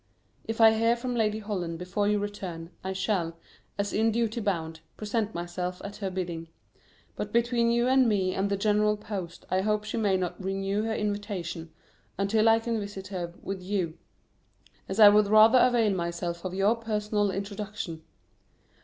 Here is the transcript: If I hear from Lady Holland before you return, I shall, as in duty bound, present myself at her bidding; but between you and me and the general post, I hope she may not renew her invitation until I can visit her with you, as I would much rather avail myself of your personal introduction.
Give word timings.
If 0.47 0.59
I 0.59 0.71
hear 0.73 0.95
from 0.95 1.13
Lady 1.13 1.37
Holland 1.37 1.77
before 1.77 2.07
you 2.07 2.17
return, 2.17 2.71
I 2.83 2.91
shall, 2.91 3.37
as 3.77 3.93
in 3.93 4.11
duty 4.11 4.41
bound, 4.41 4.79
present 4.97 5.35
myself 5.35 5.79
at 5.85 5.97
her 5.97 6.09
bidding; 6.09 6.47
but 7.15 7.31
between 7.31 7.69
you 7.69 7.87
and 7.87 8.09
me 8.09 8.33
and 8.33 8.49
the 8.49 8.57
general 8.57 8.97
post, 8.97 9.45
I 9.51 9.61
hope 9.61 9.83
she 9.83 9.97
may 9.97 10.17
not 10.17 10.43
renew 10.43 10.81
her 10.85 10.95
invitation 10.95 11.71
until 12.17 12.49
I 12.49 12.57
can 12.57 12.79
visit 12.79 13.09
her 13.09 13.35
with 13.43 13.61
you, 13.61 13.95
as 14.89 14.99
I 14.99 15.07
would 15.07 15.25
much 15.25 15.31
rather 15.33 15.59
avail 15.59 15.93
myself 15.93 16.43
of 16.45 16.55
your 16.55 16.75
personal 16.77 17.29
introduction. 17.29 18.01